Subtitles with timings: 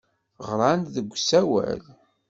[0.47, 1.81] Ɣran-d deg usawal.